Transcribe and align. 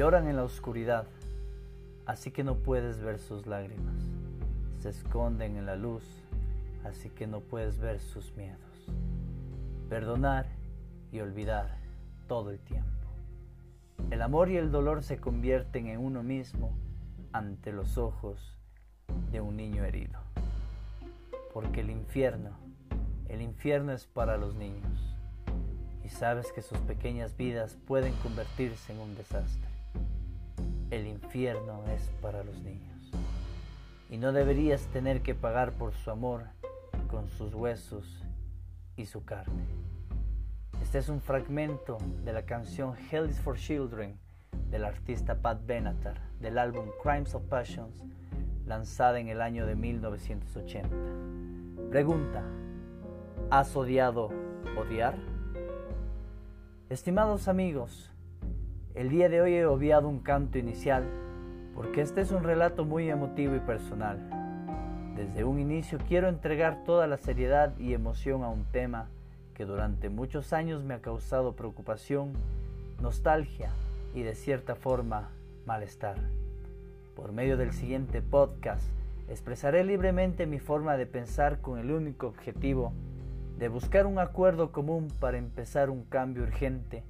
Lloran 0.00 0.28
en 0.28 0.36
la 0.36 0.44
oscuridad, 0.44 1.04
así 2.06 2.30
que 2.30 2.42
no 2.42 2.54
puedes 2.54 3.02
ver 3.02 3.18
sus 3.18 3.46
lágrimas. 3.46 4.02
Se 4.78 4.88
esconden 4.88 5.58
en 5.58 5.66
la 5.66 5.76
luz, 5.76 6.02
así 6.86 7.10
que 7.10 7.26
no 7.26 7.40
puedes 7.40 7.78
ver 7.78 8.00
sus 8.00 8.34
miedos. 8.34 8.86
Perdonar 9.90 10.46
y 11.12 11.20
olvidar 11.20 11.76
todo 12.28 12.48
el 12.48 12.58
tiempo. 12.60 12.88
El 14.10 14.22
amor 14.22 14.48
y 14.48 14.56
el 14.56 14.72
dolor 14.72 15.02
se 15.02 15.18
convierten 15.18 15.88
en 15.88 16.00
uno 16.00 16.22
mismo 16.22 16.72
ante 17.34 17.70
los 17.70 17.98
ojos 17.98 18.56
de 19.30 19.42
un 19.42 19.58
niño 19.58 19.84
herido. 19.84 20.18
Porque 21.52 21.82
el 21.82 21.90
infierno, 21.90 22.52
el 23.28 23.42
infierno 23.42 23.92
es 23.92 24.06
para 24.06 24.38
los 24.38 24.54
niños. 24.54 25.14
Y 26.02 26.08
sabes 26.08 26.52
que 26.52 26.62
sus 26.62 26.78
pequeñas 26.78 27.36
vidas 27.36 27.76
pueden 27.86 28.14
convertirse 28.22 28.94
en 28.94 29.00
un 29.00 29.14
desastre. 29.14 29.79
El 30.90 31.06
infierno 31.06 31.84
es 31.94 32.10
para 32.20 32.42
los 32.42 32.60
niños. 32.62 33.12
Y 34.10 34.18
no 34.18 34.32
deberías 34.32 34.86
tener 34.88 35.22
que 35.22 35.36
pagar 35.36 35.70
por 35.72 35.92
su 35.92 36.10
amor 36.10 36.46
con 37.08 37.28
sus 37.28 37.54
huesos 37.54 38.24
y 38.96 39.06
su 39.06 39.24
carne. 39.24 39.64
Este 40.82 40.98
es 40.98 41.08
un 41.08 41.20
fragmento 41.20 41.98
de 42.24 42.32
la 42.32 42.42
canción 42.42 42.96
Hell 43.10 43.30
is 43.30 43.38
for 43.38 43.56
Children 43.56 44.18
del 44.68 44.84
artista 44.84 45.36
Pat 45.36 45.64
Benatar 45.64 46.20
del 46.40 46.58
álbum 46.58 46.86
Crimes 47.02 47.36
of 47.36 47.44
Passions 47.44 48.02
lanzada 48.66 49.20
en 49.20 49.28
el 49.28 49.42
año 49.42 49.66
de 49.66 49.76
1980. 49.76 50.88
Pregunta, 51.90 52.42
¿has 53.50 53.76
odiado 53.76 54.30
odiar? 54.76 55.14
Estimados 56.88 57.46
amigos, 57.46 58.09
el 58.94 59.08
día 59.08 59.28
de 59.28 59.40
hoy 59.40 59.54
he 59.54 59.66
obviado 59.66 60.08
un 60.08 60.18
canto 60.18 60.58
inicial 60.58 61.04
porque 61.74 62.00
este 62.00 62.20
es 62.20 62.32
un 62.32 62.42
relato 62.42 62.84
muy 62.84 63.08
emotivo 63.08 63.54
y 63.54 63.60
personal. 63.60 64.18
Desde 65.14 65.44
un 65.44 65.60
inicio 65.60 65.98
quiero 66.08 66.28
entregar 66.28 66.82
toda 66.84 67.06
la 67.06 67.16
seriedad 67.16 67.76
y 67.78 67.94
emoción 67.94 68.42
a 68.42 68.48
un 68.48 68.64
tema 68.64 69.08
que 69.54 69.64
durante 69.64 70.08
muchos 70.08 70.52
años 70.52 70.82
me 70.82 70.94
ha 70.94 71.00
causado 71.00 71.54
preocupación, 71.54 72.32
nostalgia 73.00 73.70
y 74.14 74.22
de 74.22 74.34
cierta 74.34 74.74
forma 74.74 75.30
malestar. 75.66 76.16
Por 77.14 77.32
medio 77.32 77.56
del 77.56 77.72
siguiente 77.72 78.22
podcast 78.22 78.84
expresaré 79.28 79.84
libremente 79.84 80.46
mi 80.46 80.58
forma 80.58 80.96
de 80.96 81.06
pensar 81.06 81.60
con 81.60 81.78
el 81.78 81.92
único 81.92 82.26
objetivo 82.26 82.92
de 83.56 83.68
buscar 83.68 84.06
un 84.06 84.18
acuerdo 84.18 84.72
común 84.72 85.08
para 85.20 85.38
empezar 85.38 85.90
un 85.90 86.02
cambio 86.04 86.42
urgente 86.42 87.04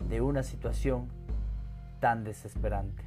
de 0.00 0.20
una 0.20 0.42
situación 0.42 1.08
tan 2.00 2.24
desesperante. 2.24 3.04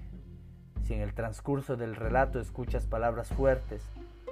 Si 0.84 0.94
en 0.94 1.02
el 1.02 1.14
transcurso 1.14 1.76
del 1.76 1.96
relato 1.96 2.40
escuchas 2.40 2.86
palabras 2.88 3.30
fuertes 3.30 3.84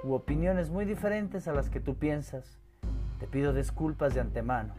u 0.02 0.14
opiniones 0.14 0.70
muy 0.70 0.84
diferentes 0.84 1.48
a 1.48 1.52
las 1.52 1.70
que 1.70 1.80
tú 1.80 1.96
piensas, 1.96 2.58
te 3.20 3.26
pido 3.26 3.52
disculpas 3.52 4.14
de 4.14 4.20
antemano, 4.20 4.74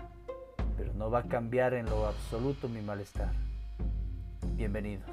pero 0.75 0.93
no 0.93 1.09
va 1.09 1.19
a 1.19 1.27
cambiar 1.27 1.73
en 1.73 1.85
lo 1.85 2.05
absoluto 2.05 2.67
mi 2.67 2.81
malestar. 2.81 3.31
Bienvenidos. 4.55 5.09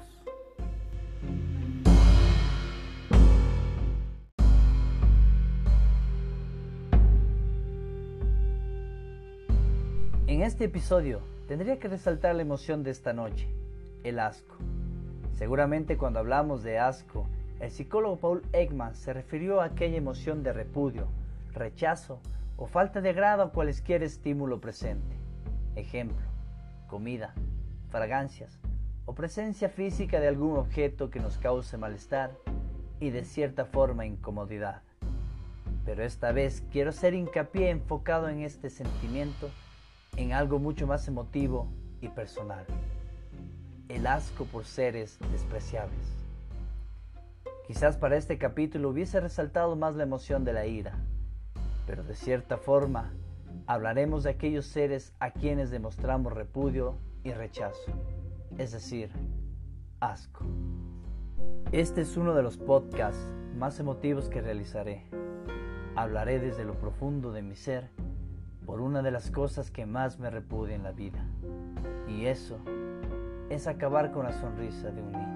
En 10.27 10.41
este 10.41 10.65
episodio 10.65 11.21
tendría 11.47 11.79
que 11.79 11.87
resaltar 11.87 12.35
la 12.35 12.41
emoción 12.41 12.83
de 12.83 12.91
esta 12.91 13.13
noche, 13.13 13.47
el 14.03 14.19
asco. 14.19 14.55
Seguramente 15.33 15.97
cuando 15.97 16.19
hablamos 16.19 16.63
de 16.63 16.79
asco, 16.79 17.27
el 17.59 17.71
psicólogo 17.71 18.17
Paul 18.17 18.41
Ekman 18.53 18.95
se 18.95 19.13
refirió 19.13 19.61
a 19.61 19.65
aquella 19.65 19.97
emoción 19.97 20.43
de 20.43 20.53
repudio, 20.53 21.07
rechazo 21.53 22.19
o 22.57 22.67
falta 22.67 23.01
de 23.01 23.09
agrado 23.09 23.43
a 23.43 23.51
cualquier 23.51 24.03
estímulo 24.03 24.59
presente. 24.59 25.15
Ejemplo, 25.75 26.25
comida, 26.87 27.33
fragancias 27.89 28.59
o 29.05 29.13
presencia 29.13 29.69
física 29.69 30.19
de 30.19 30.27
algún 30.27 30.57
objeto 30.57 31.09
que 31.09 31.19
nos 31.19 31.37
cause 31.37 31.77
malestar 31.77 32.31
y 32.99 33.09
de 33.09 33.23
cierta 33.23 33.65
forma 33.65 34.05
incomodidad. 34.05 34.81
Pero 35.85 36.03
esta 36.03 36.31
vez 36.31 36.63
quiero 36.71 36.91
ser 36.91 37.13
hincapié 37.13 37.69
enfocado 37.69 38.29
en 38.29 38.41
este 38.41 38.69
sentimiento, 38.69 39.49
en 40.17 40.33
algo 40.33 40.59
mucho 40.59 40.87
más 40.87 41.07
emotivo 41.07 41.67
y 42.01 42.09
personal. 42.09 42.65
El 43.89 44.07
asco 44.07 44.45
por 44.45 44.65
seres 44.65 45.19
despreciables. 45.31 46.15
Quizás 47.67 47.97
para 47.97 48.15
este 48.15 48.37
capítulo 48.37 48.89
hubiese 48.89 49.19
resaltado 49.19 49.75
más 49.75 49.95
la 49.95 50.03
emoción 50.03 50.45
de 50.45 50.53
la 50.53 50.65
ira, 50.65 50.99
pero 51.87 52.03
de 52.03 52.15
cierta 52.15 52.57
forma 52.57 53.11
hablaremos 53.67 54.23
de 54.23 54.29
aquellos 54.31 54.65
seres 54.65 55.13
a 55.19 55.31
quienes 55.31 55.71
demostramos 55.71 56.33
repudio 56.33 56.97
y 57.23 57.31
rechazo, 57.31 57.91
es 58.57 58.71
decir, 58.71 59.09
asco. 59.99 60.45
Este 61.71 62.01
es 62.01 62.15
uno 62.17 62.35
de 62.35 62.43
los 62.43 62.57
podcasts 62.57 63.33
más 63.55 63.79
emotivos 63.79 64.29
que 64.29 64.41
realizaré. 64.41 65.05
Hablaré 65.95 66.39
desde 66.39 66.65
lo 66.65 66.75
profundo 66.75 67.31
de 67.31 67.41
mi 67.41 67.55
ser 67.55 67.89
por 68.65 68.81
una 68.81 69.01
de 69.01 69.11
las 69.11 69.31
cosas 69.31 69.71
que 69.71 69.85
más 69.85 70.19
me 70.19 70.29
repudia 70.29 70.75
en 70.75 70.83
la 70.83 70.91
vida, 70.91 71.25
y 72.07 72.25
eso 72.25 72.57
es 73.49 73.67
acabar 73.67 74.11
con 74.11 74.25
la 74.25 74.33
sonrisa 74.33 74.91
de 74.91 75.01
un 75.01 75.11
niño. 75.11 75.35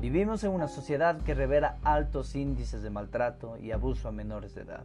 Vivimos 0.00 0.44
en 0.44 0.52
una 0.52 0.68
sociedad 0.68 1.20
que 1.22 1.34
revela 1.34 1.78
altos 1.82 2.36
índices 2.36 2.82
de 2.82 2.90
maltrato 2.90 3.58
y 3.58 3.72
abuso 3.72 4.08
a 4.08 4.12
menores 4.12 4.54
de 4.54 4.62
edad, 4.62 4.84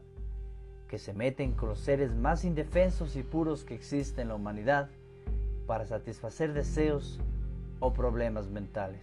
que 0.88 0.98
se 0.98 1.14
meten 1.14 1.54
con 1.54 1.70
los 1.70 1.80
seres 1.80 2.16
más 2.16 2.46
indefensos 2.46 3.16
y 3.16 3.24
puros 3.24 3.64
que 3.64 3.76
existe 3.76 4.22
en 4.22 4.30
la 4.30 4.36
humanidad 4.36 4.90
para 5.68 5.86
satisfacer 5.86 6.54
deseos 6.54 7.20
o 7.80 7.94
problemas 7.94 8.50
mentales. 8.50 9.02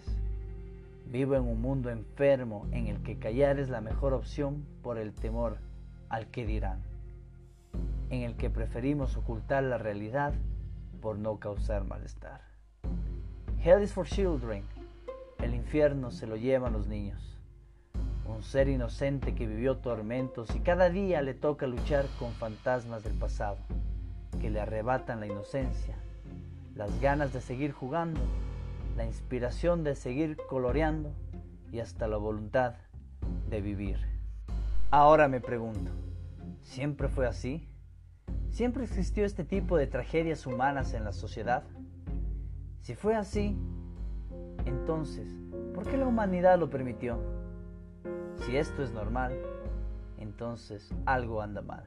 Vivo 1.07 1.35
en 1.35 1.43
un 1.43 1.61
mundo 1.61 1.91
enfermo 1.91 2.67
en 2.71 2.87
el 2.87 3.03
que 3.03 3.19
callar 3.19 3.59
es 3.59 3.69
la 3.69 3.81
mejor 3.81 4.13
opción 4.13 4.65
por 4.83 4.99
el 4.99 5.13
temor 5.13 5.59
al 6.09 6.27
que 6.27 6.47
dirán, 6.47 6.83
en 8.11 8.23
el 8.23 8.37
que 8.37 8.51
preferimos 8.51 9.17
ocultar 9.17 9.63
la 9.63 9.79
realidad 9.79 10.35
por 11.01 11.19
no 11.19 11.39
causar 11.39 11.85
malestar. 11.85 12.43
Hell 13.63 13.83
is 13.83 13.93
for 13.93 14.07
children 14.07 14.65
el 15.43 15.55
infierno 15.55 16.11
se 16.11 16.27
lo 16.27 16.37
llevan 16.37 16.75
los 16.75 16.87
niños. 16.87 17.39
Un 18.27 18.43
ser 18.43 18.69
inocente 18.69 19.35
que 19.35 19.47
vivió 19.47 19.79
tormentos 19.79 20.55
y 20.55 20.61
cada 20.61 20.91
día 20.91 21.23
le 21.23 21.33
toca 21.33 21.67
luchar 21.67 22.07
con 22.19 22.33
fantasmas 22.33 23.03
del 23.03 23.15
pasado, 23.15 23.57
que 24.41 24.51
le 24.51 24.61
arrebatan 24.61 25.19
la 25.19 25.27
inocencia, 25.27 25.97
las 26.75 27.01
ganas 27.01 27.33
de 27.33 27.41
seguir 27.41 27.73
jugando, 27.73 28.21
la 28.97 29.07
inspiración 29.07 29.83
de 29.83 29.95
seguir 29.95 30.37
coloreando 30.49 31.11
y 31.73 31.81
hasta 31.81 32.07
la 32.07 32.19
voluntad 32.19 32.75
de 33.49 33.63
vivir. 33.63 33.99
Ahora 34.91 35.27
me 35.29 35.41
pregunto, 35.41 35.91
¿siempre 36.61 37.09
fue 37.09 37.27
así? 37.27 37.67
¿Siempre 38.51 38.83
existió 38.83 39.25
este 39.25 39.45
tipo 39.45 39.77
de 39.77 39.87
tragedias 39.87 40.45
humanas 40.45 40.93
en 40.93 41.05
la 41.05 41.13
sociedad? 41.13 41.63
Si 42.81 42.95
fue 42.95 43.15
así, 43.15 43.57
entonces, 44.67 45.29
¿por 45.73 45.89
qué 45.89 45.97
la 45.97 46.07
humanidad 46.07 46.59
lo 46.59 46.69
permitió? 46.69 47.21
Si 48.45 48.57
esto 48.57 48.83
es 48.83 48.93
normal, 48.93 49.33
entonces 50.19 50.93
algo 51.07 51.41
anda 51.41 51.63
mal. 51.63 51.85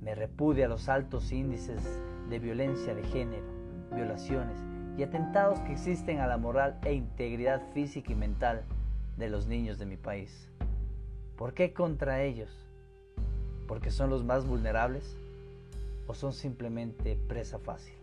Me 0.00 0.14
repudia 0.14 0.68
los 0.68 0.88
altos 0.88 1.32
índices 1.32 2.00
de 2.30 2.38
violencia 2.38 2.94
de 2.94 3.02
género, 3.02 3.46
violaciones 3.92 4.58
y 4.96 5.02
atentados 5.02 5.58
que 5.60 5.72
existen 5.72 6.20
a 6.20 6.28
la 6.28 6.38
moral 6.38 6.78
e 6.84 6.94
integridad 6.94 7.62
física 7.74 8.12
y 8.12 8.16
mental 8.16 8.62
de 9.16 9.28
los 9.28 9.48
niños 9.48 9.78
de 9.78 9.86
mi 9.86 9.96
país. 9.96 10.48
¿Por 11.36 11.52
qué 11.52 11.72
contra 11.72 12.22
ellos? 12.22 12.64
¿Porque 13.66 13.90
son 13.90 14.08
los 14.08 14.24
más 14.24 14.46
vulnerables? 14.46 15.18
¿O 16.08 16.14
son 16.14 16.32
simplemente 16.32 17.16
presa 17.28 17.58
fácil? 17.58 17.94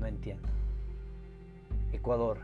No 0.00 0.06
entiendo. 0.06 0.48
Ecuador, 1.92 2.38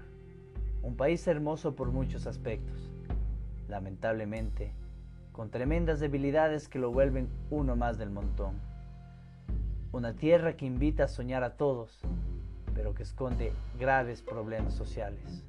un 0.82 0.94
país 0.94 1.26
hermoso 1.26 1.75
por 1.75 1.90
muchos 1.90 2.26
aspectos, 2.26 2.93
lamentablemente, 3.66 4.75
con 5.32 5.50
tremendas 5.50 6.00
debilidades 6.00 6.69
que 6.69 6.78
lo 6.78 6.93
vuelven 6.93 7.31
uno 7.50 7.76
más 7.76 7.96
del 7.96 8.10
montón. 8.10 8.60
Una 9.90 10.14
tierra 10.14 10.54
que 10.54 10.66
invita 10.66 11.04
a 11.04 11.08
soñar 11.08 11.44
a 11.44 11.56
todos, 11.56 11.99
pero 12.75 12.94
que 12.94 13.04
esconde 13.04 13.54
graves 13.81 14.20
problemas 14.20 14.75
sociales. 14.75 15.46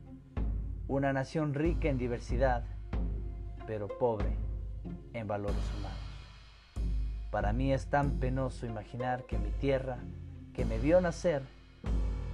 Una 0.88 1.11
nación 1.11 1.53
rica 1.53 1.89
en 1.89 1.97
diversidad, 1.97 2.63
pero 3.67 3.89
pobre 3.89 4.38
en 5.11 5.27
valores 5.27 5.57
humanos. 5.77 6.02
Para 7.33 7.51
mí 7.51 7.74
es 7.74 7.88
tan 7.88 8.19
penoso 8.19 8.68
imaginar 8.68 9.24
que 9.24 9.39
mi 9.39 9.50
tierra, 9.50 9.97
que 10.53 10.65
me 10.65 10.77
vio 10.77 11.01
nacer, 11.01 11.41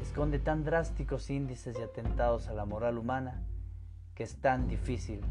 esconde 0.02 0.40
tan 0.40 0.66
drásticos 0.66 1.30
índices 1.30 1.78
y 1.80 1.82
atentados 1.82 2.50
a 2.50 2.54
la 2.54 2.66
moral 2.66 2.98
humana 2.98 3.42
que 4.14 4.24
es 4.24 4.36
tan 4.42 4.68
difícil 4.68 5.22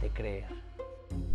de 0.00 0.10
creer. 0.10 0.48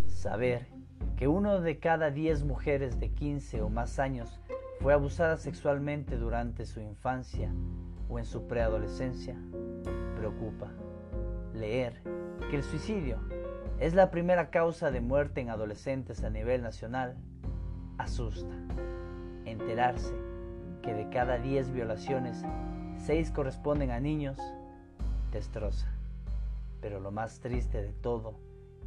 Saber 0.10 0.68
que 1.16 1.30
uno 1.30 1.62
de 1.62 1.80
cada 1.80 2.12
diez 2.12 2.44
mujeres 2.44 3.00
de 3.00 3.14
15 3.14 3.62
o 3.62 3.70
más 3.70 3.98
años 3.98 4.42
fue 4.82 4.92
abusada 4.92 5.38
sexualmente 5.38 6.18
durante 6.18 6.66
su 6.66 6.82
infancia 6.82 7.50
o 8.10 8.20
en 8.20 8.26
su 8.26 8.46
preadolescencia 8.46 9.38
preocupa. 10.18 10.70
Leer 11.54 12.04
que 12.50 12.58
el 12.58 12.64
suicidio 12.64 13.20
es 13.80 13.94
la 13.94 14.12
primera 14.12 14.50
causa 14.50 14.92
de 14.92 15.00
muerte 15.00 15.40
en 15.40 15.50
adolescentes 15.50 16.26
a 16.26 16.30
nivel 16.30 16.62
nacional 16.62 17.16
asusta. 17.98 18.56
Enterarse 19.46 20.14
que 20.82 20.94
de 20.94 21.10
cada 21.10 21.38
10 21.38 21.72
violaciones, 21.72 22.44
6 23.06 23.32
corresponden 23.32 23.92
a 23.92 24.00
niños, 24.00 24.38
destroza. 25.32 25.88
Pero 26.82 27.00
lo 27.00 27.12
más 27.12 27.40
triste 27.40 27.82
de 27.82 27.94
todo 27.94 28.36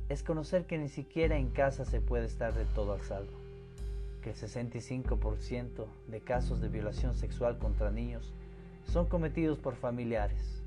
es 0.09 0.23
conocer 0.23 0.67
que 0.67 0.79
ni 0.79 0.89
siquiera 0.89 1.37
en 1.37 1.49
casa 1.49 1.85
se 1.85 2.01
puede 2.01 2.27
estar 2.27 2.55
de 2.55 2.65
todo 2.67 2.93
al 2.93 3.01
salvo, 3.03 3.33
que 4.23 4.31
el 4.31 4.37
65% 4.37 5.87
de 6.07 6.21
casos 6.21 6.61
de 6.61 6.69
violación 6.69 7.15
sexual 7.15 7.59
contra 7.59 7.91
niños 7.91 8.33
son 8.87 9.07
cometidos 9.07 9.59
por 9.59 9.75
familiares. 9.75 10.63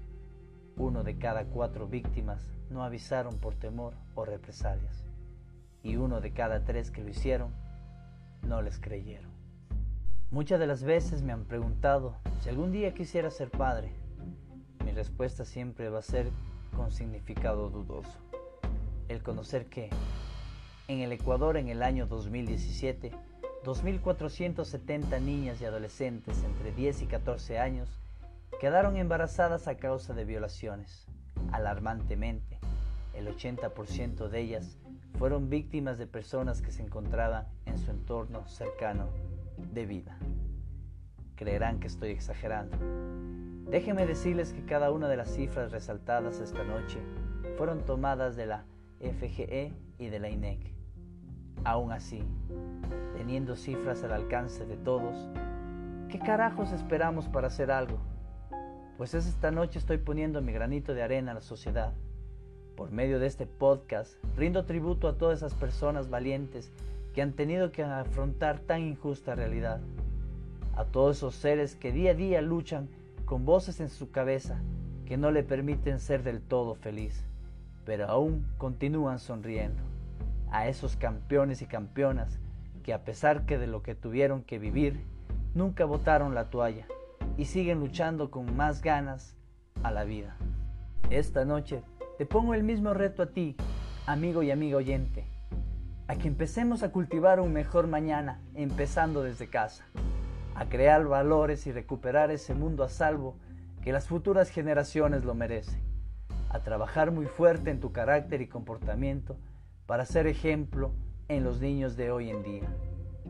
Uno 0.76 1.04
de 1.04 1.18
cada 1.18 1.46
cuatro 1.46 1.88
víctimas 1.88 2.42
no 2.70 2.84
avisaron 2.84 3.38
por 3.38 3.56
temor 3.56 3.94
o 4.16 4.26
represalias, 4.26 5.06
y 5.84 5.96
uno 5.96 6.22
de 6.22 6.32
cada 6.32 6.64
tres 6.66 6.92
que 6.92 7.02
lo 7.02 7.10
hicieron 7.10 7.52
no 8.44 8.62
les 8.62 8.80
creyeron. 8.80 9.32
Muchas 10.32 10.60
de 10.60 10.68
las 10.68 10.84
veces 10.84 11.24
me 11.24 11.34
han 11.34 11.46
preguntado 11.46 12.16
si 12.42 12.50
algún 12.50 12.72
día 12.72 12.94
quisiera 12.94 13.32
ser 13.32 13.50
padre. 13.50 13.92
Mi 14.86 14.92
respuesta 14.92 15.44
siempre 15.44 15.90
va 15.90 16.00
a 16.00 16.04
ser 16.04 16.30
con 16.76 16.92
significado 16.92 17.70
dudoso. 17.70 18.20
El 19.08 19.24
conocer 19.24 19.66
que 19.68 19.90
en 20.88 21.00
el 21.00 21.12
Ecuador 21.12 21.58
en 21.58 21.70
el 21.70 21.84
año 21.84 22.08
2017, 22.08 23.12
2.470 23.64 25.22
niñas 25.22 25.62
y 25.62 25.66
adolescentes 25.66 26.44
entre 26.44 26.72
10 26.72 27.02
y 27.02 27.06
14 27.08 27.60
años 27.60 27.90
quedaron 28.60 28.98
embarazadas 28.98 29.68
a 29.68 29.78
causa 29.78 30.14
de 30.14 30.26
violaciones. 30.26 31.08
Alarmantemente, 31.52 32.60
el 33.14 33.28
80% 33.28 34.30
de 34.30 34.40
ellas 34.40 34.78
fueron 35.20 35.50
víctimas 35.50 35.98
de 35.98 36.08
personas 36.08 36.62
que 36.62 36.72
se 36.72 36.82
encontraban 36.82 37.46
en 37.66 37.78
su 37.78 37.92
entorno 37.92 38.48
cercano 38.48 39.10
de 39.74 39.86
vida. 39.86 40.18
Creerán 41.36 41.82
que 41.82 41.88
estoy 41.88 42.12
exagerando. 42.12 42.78
Déjenme 43.70 44.06
decirles 44.08 44.54
que 44.54 44.64
cada 44.64 44.92
una 44.92 45.10
de 45.10 45.18
las 45.18 45.30
cifras 45.36 45.74
resaltadas 45.74 46.40
esta 46.40 46.64
noche 46.64 47.00
fueron 47.58 47.84
tomadas 47.84 48.38
de 48.38 48.46
la 48.46 48.64
FGE 49.02 49.74
y 49.98 50.08
de 50.08 50.20
la 50.20 50.30
INEC. 50.30 50.74
Aún 51.66 51.92
así, 51.92 52.24
teniendo 53.18 53.58
cifras 53.58 54.02
al 54.06 54.14
alcance 54.14 54.66
de 54.66 54.78
todos, 54.78 55.28
¿qué 56.08 56.18
carajos 56.20 56.72
esperamos 56.72 57.28
para 57.28 57.48
hacer 57.48 57.72
algo? 57.72 58.00
Pues 58.98 59.14
es 59.14 59.28
esta 59.28 59.52
noche 59.52 59.80
estoy 59.80 59.98
poniendo 59.98 60.42
mi 60.42 60.54
granito 60.54 60.94
de 60.94 61.04
arena 61.04 61.32
a 61.32 61.36
la 61.36 61.42
sociedad 61.42 61.94
por 62.80 62.92
medio 62.92 63.20
de 63.20 63.28
este 63.28 63.46
podcast, 63.46 64.14
rindo 64.38 64.64
tributo 64.64 65.10
a 65.10 65.18
todas 65.18 65.40
esas 65.40 65.54
personas 65.54 66.10
valientes 66.10 66.72
que 67.14 67.22
han 67.22 67.34
tenido 67.34 67.74
que 67.74 67.84
afrontar 67.84 68.60
tan 68.60 68.84
injusta 68.84 69.36
realidad. 69.36 69.82
A 70.78 70.86
todos 70.86 71.18
esos 71.18 71.36
seres 71.36 71.76
que 71.76 71.92
día 71.92 72.12
a 72.12 72.14
día 72.14 72.42
luchan 72.42 72.88
con 73.26 73.44
voces 73.44 73.82
en 73.82 73.90
su 73.90 74.12
cabeza 74.12 74.62
que 75.06 75.18
no 75.18 75.30
le 75.30 75.44
permiten 75.44 76.00
ser 76.00 76.24
del 76.24 76.40
todo 76.40 76.74
feliz, 76.74 77.26
pero 77.84 78.08
aún 78.08 78.48
continúan 78.58 79.20
sonriendo. 79.20 79.84
A 80.50 80.70
esos 80.70 80.96
campeones 80.96 81.62
y 81.62 81.66
campeonas 81.66 82.40
que 82.82 82.94
a 82.94 83.04
pesar 83.04 83.46
que 83.46 83.58
de 83.58 83.68
lo 83.68 83.84
que 83.84 83.94
tuvieron 83.94 84.42
que 84.42 84.58
vivir, 84.58 85.04
nunca 85.54 85.84
botaron 85.84 86.34
la 86.34 86.50
toalla 86.50 86.86
y 87.36 87.44
siguen 87.44 87.82
luchando 87.82 88.32
con 88.32 88.56
más 88.56 88.82
ganas 88.82 89.36
a 89.84 89.92
la 89.92 90.06
vida. 90.06 90.38
Esta 91.10 91.44
noche 91.44 91.84
te 92.20 92.26
pongo 92.26 92.54
el 92.54 92.64
mismo 92.64 92.94
reto 92.94 93.24
a 93.24 93.28
ti, 93.28 93.56
amigo 94.06 94.44
y 94.44 94.52
amiga 94.52 94.76
oyente, 94.76 95.26
a 96.10 96.18
que 96.18 96.28
empecemos 96.28 96.84
a 96.84 96.92
cultivar 96.92 97.40
un 97.40 97.54
mejor 97.54 97.88
mañana, 97.88 98.42
empezando 98.56 99.24
desde 99.24 99.48
casa, 99.48 99.86
a 100.54 100.66
crear 100.66 101.06
valores 101.06 101.66
y 101.66 101.72
recuperar 101.72 102.30
ese 102.30 102.54
mundo 102.54 102.84
a 102.84 102.90
salvo 102.90 103.38
que 103.82 103.94
las 103.94 104.10
futuras 104.10 104.50
generaciones 104.50 105.24
lo 105.24 105.34
merecen, 105.34 105.82
a 106.50 106.60
trabajar 106.60 107.12
muy 107.12 107.26
fuerte 107.26 107.72
en 107.72 107.80
tu 107.80 107.94
carácter 107.94 108.42
y 108.42 108.50
comportamiento 108.50 109.38
para 109.86 110.06
ser 110.06 110.28
ejemplo 110.28 110.92
en 111.30 111.46
los 111.46 111.62
niños 111.62 111.96
de 111.96 112.12
hoy 112.12 112.32
en 112.32 112.44
día, 112.44 112.68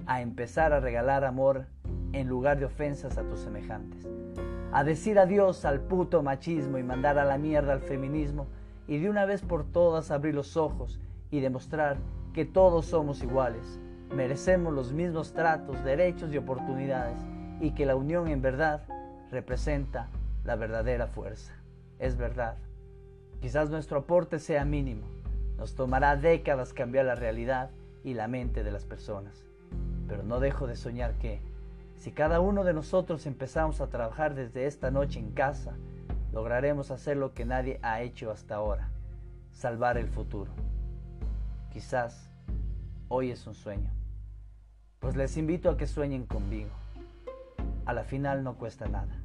a 0.07 0.24
empezar 0.24 0.74
a 0.74 0.80
regalar 0.80 1.25
amor 1.25 1.68
en 2.12 2.27
lugar 2.27 2.57
de 2.57 2.65
ofensas 2.65 3.19
a 3.19 3.30
tus 3.30 3.41
semejantes, 3.41 4.07
a 4.71 4.83
decir 4.83 5.19
adiós 5.19 5.63
al 5.63 5.80
puto 5.80 6.24
machismo 6.24 6.80
y 6.80 6.83
mandar 6.83 7.19
a 7.19 7.25
la 7.25 7.38
mierda 7.38 7.74
al 7.74 7.81
feminismo, 7.81 8.47
y 8.89 8.97
de 8.97 9.07
una 9.07 9.25
vez 9.25 9.44
por 9.44 9.63
todas 9.71 10.09
abrir 10.09 10.33
los 10.33 10.57
ojos 10.57 11.00
y 11.30 11.41
demostrar 11.41 11.97
que 12.33 12.44
todos 12.44 12.88
somos 12.88 13.21
iguales, 13.21 13.80
merecemos 14.13 14.74
los 14.74 14.91
mismos 14.91 15.31
tratos, 15.33 15.83
derechos 15.83 16.33
y 16.33 16.38
oportunidades 16.38 17.21
y 17.62 17.71
que 17.75 17.86
la 17.86 17.95
unión 17.95 18.27
en 18.27 18.41
verdad 18.41 18.81
representa 19.30 20.09
la 20.44 20.56
verdadera 20.56 21.06
fuerza. 21.06 21.53
Es 22.00 22.18
verdad. 22.18 22.57
Quizás 23.41 23.69
nuestro 23.69 24.00
aporte 24.00 24.39
sea 24.39 24.65
mínimo. 24.65 25.06
Nos 25.56 25.75
tomará 25.75 26.15
décadas 26.15 26.74
cambiar 26.74 27.06
la 27.06 27.15
realidad 27.15 27.69
y 28.03 28.15
la 28.15 28.27
mente 28.27 28.63
de 28.63 28.71
las 28.71 28.86
personas. 28.86 29.45
Pero 30.07 30.24
no 30.24 30.39
dejo 30.39 30.65
de 30.65 30.75
soñar 30.75 31.13
que, 31.19 31.41
si 31.95 32.12
cada 32.12 32.39
uno 32.39 32.63
de 32.63 32.74
nosotros 32.74 33.27
empezamos 33.27 33.81
a 33.81 33.88
trabajar 33.88 34.33
desde 34.33 34.65
esta 34.65 34.89
noche 34.89 35.19
en 35.19 35.30
casa, 35.30 35.75
lograremos 36.31 36.92
hacer 36.92 37.18
lo 37.18 37.34
que 37.34 37.46
nadie 37.46 37.80
ha 37.81 38.02
hecho 38.02 38.31
hasta 38.31 38.56
ahora, 38.56 38.89
salvar 39.51 39.98
el 39.98 40.08
futuro. 40.08 40.51
Quizás 41.72 42.30
hoy 43.08 43.32
es 43.32 43.46
un 43.48 43.56
sueño, 43.56 43.89
pues 45.00 45.15
les 45.15 45.38
invito 45.38 45.70
a 45.70 45.77
que 45.77 45.88
sueñen 45.88 46.25
conmigo. 46.25 46.72
A 47.86 47.94
la 47.94 48.03
final 48.03 48.44
no 48.44 48.56
cuesta 48.56 48.88
nada, 48.88 49.22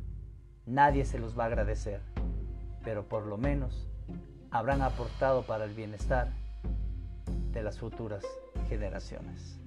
nadie 0.66 1.04
se 1.04 1.18
los 1.18 1.38
va 1.38 1.44
a 1.44 1.46
agradecer, 1.46 2.00
pero 2.82 3.04
por 3.04 3.26
lo 3.26 3.36
menos 3.36 3.86
habrán 4.50 4.82
aportado 4.82 5.42
para 5.42 5.64
el 5.64 5.74
bienestar 5.74 6.28
de 7.52 7.62
las 7.62 7.78
futuras 7.78 8.24
generaciones. 8.68 9.63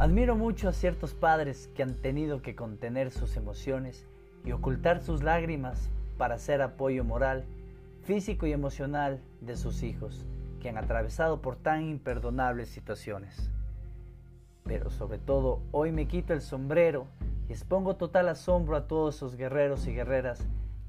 Admiro 0.00 0.34
mucho 0.34 0.70
a 0.70 0.72
ciertos 0.72 1.12
padres 1.12 1.68
que 1.74 1.82
han 1.82 1.92
tenido 1.92 2.40
que 2.40 2.56
contener 2.56 3.10
sus 3.10 3.36
emociones 3.36 4.06
y 4.46 4.52
ocultar 4.52 5.02
sus 5.02 5.22
lágrimas 5.22 5.90
para 6.16 6.38
ser 6.38 6.62
apoyo 6.62 7.04
moral, 7.04 7.44
físico 8.04 8.46
y 8.46 8.52
emocional 8.52 9.20
de 9.42 9.58
sus 9.58 9.82
hijos 9.82 10.24
que 10.58 10.70
han 10.70 10.78
atravesado 10.78 11.42
por 11.42 11.56
tan 11.56 11.82
imperdonables 11.82 12.70
situaciones. 12.70 13.50
Pero 14.64 14.88
sobre 14.88 15.18
todo, 15.18 15.60
hoy 15.70 15.92
me 15.92 16.08
quito 16.08 16.32
el 16.32 16.40
sombrero 16.40 17.06
y 17.50 17.52
expongo 17.52 17.96
total 17.96 18.30
asombro 18.30 18.76
a 18.76 18.86
todos 18.88 19.16
esos 19.16 19.36
guerreros 19.36 19.86
y 19.86 19.92
guerreras 19.92 20.40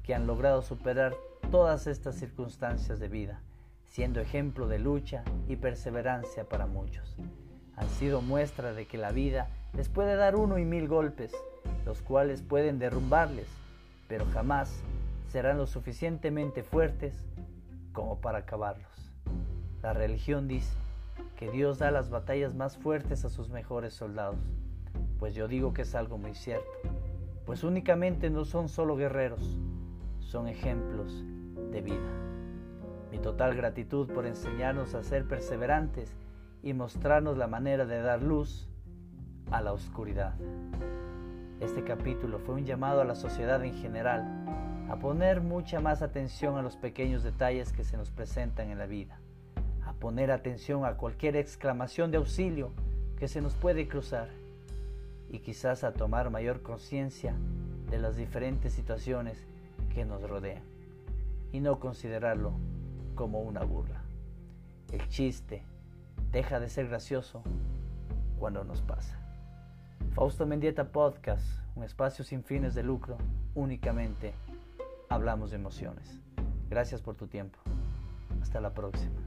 que 0.04 0.14
han 0.14 0.26
logrado 0.26 0.62
superar 0.62 1.12
todas 1.50 1.86
estas 1.86 2.14
circunstancias 2.14 2.98
de 2.98 3.08
vida, 3.08 3.42
siendo 3.84 4.20
ejemplo 4.20 4.68
de 4.68 4.78
lucha 4.78 5.22
y 5.48 5.56
perseverancia 5.56 6.48
para 6.48 6.66
muchos 6.66 7.18
han 7.76 7.88
sido 7.88 8.22
muestra 8.22 8.72
de 8.72 8.86
que 8.86 8.98
la 8.98 9.12
vida 9.12 9.48
les 9.72 9.88
puede 9.88 10.16
dar 10.16 10.36
uno 10.36 10.58
y 10.58 10.64
mil 10.64 10.88
golpes, 10.88 11.32
los 11.86 12.02
cuales 12.02 12.42
pueden 12.42 12.78
derrumbarles, 12.78 13.48
pero 14.08 14.26
jamás 14.32 14.82
serán 15.30 15.58
lo 15.58 15.66
suficientemente 15.66 16.62
fuertes 16.62 17.24
como 17.92 18.20
para 18.20 18.38
acabarlos. 18.38 19.12
La 19.82 19.92
religión 19.92 20.48
dice 20.48 20.76
que 21.36 21.50
Dios 21.50 21.78
da 21.78 21.90
las 21.90 22.10
batallas 22.10 22.54
más 22.54 22.76
fuertes 22.76 23.24
a 23.24 23.30
sus 23.30 23.48
mejores 23.48 23.94
soldados, 23.94 24.38
pues 25.18 25.34
yo 25.34 25.48
digo 25.48 25.72
que 25.72 25.82
es 25.82 25.94
algo 25.94 26.18
muy 26.18 26.34
cierto, 26.34 26.70
pues 27.46 27.64
únicamente 27.64 28.30
no 28.30 28.44
son 28.44 28.68
solo 28.68 28.96
guerreros, 28.96 29.58
son 30.20 30.48
ejemplos 30.48 31.24
de 31.70 31.80
vida. 31.80 32.10
Mi 33.10 33.18
total 33.18 33.54
gratitud 33.56 34.08
por 34.12 34.26
enseñarnos 34.26 34.94
a 34.94 35.02
ser 35.02 35.26
perseverantes 35.26 36.14
y 36.62 36.72
mostrarnos 36.74 37.36
la 37.36 37.46
manera 37.46 37.86
de 37.86 38.00
dar 38.00 38.22
luz 38.22 38.68
a 39.50 39.60
la 39.60 39.72
oscuridad. 39.72 40.34
Este 41.60 41.84
capítulo 41.84 42.38
fue 42.38 42.54
un 42.54 42.64
llamado 42.64 43.00
a 43.00 43.04
la 43.04 43.14
sociedad 43.14 43.64
en 43.64 43.74
general 43.74 44.24
a 44.88 44.96
poner 44.96 45.40
mucha 45.40 45.80
más 45.80 46.02
atención 46.02 46.56
a 46.56 46.62
los 46.62 46.76
pequeños 46.76 47.22
detalles 47.22 47.72
que 47.72 47.84
se 47.84 47.96
nos 47.96 48.10
presentan 48.10 48.70
en 48.70 48.78
la 48.78 48.86
vida, 48.86 49.18
poner 50.02 50.32
atención 50.32 50.84
a 50.84 50.96
cualquier 50.96 51.36
exclamación 51.36 52.10
de 52.10 52.16
auxilio 52.16 52.72
que 53.20 53.28
se 53.28 53.40
nos 53.40 53.54
puede 53.54 53.86
cruzar 53.86 54.30
y 55.30 55.38
quizás 55.38 55.84
a 55.84 55.92
tomar 55.92 56.28
mayor 56.28 56.60
conciencia 56.62 57.36
de 57.88 58.00
las 58.00 58.16
diferentes 58.16 58.72
situaciones 58.72 59.46
que 59.94 60.04
nos 60.04 60.20
rodean 60.28 60.64
y 61.52 61.60
no 61.60 61.78
considerarlo 61.78 62.52
como 63.14 63.42
una 63.42 63.62
burla. 63.62 64.02
El 64.90 65.08
chiste 65.08 65.62
deja 66.32 66.58
de 66.58 66.68
ser 66.68 66.88
gracioso 66.88 67.42
cuando 68.38 68.64
nos 68.64 68.80
pasa. 68.80 69.18
Fausto 70.14 70.46
Mendieta 70.46 70.88
Podcast, 70.88 71.46
un 71.76 71.84
espacio 71.84 72.24
sin 72.24 72.42
fines 72.42 72.74
de 72.74 72.82
lucro, 72.82 73.18
únicamente 73.54 74.34
hablamos 75.08 75.50
de 75.50 75.56
emociones. 75.56 76.18
Gracias 76.68 77.02
por 77.02 77.14
tu 77.14 77.26
tiempo. 77.26 77.58
Hasta 78.40 78.60
la 78.60 78.72
próxima. 78.72 79.21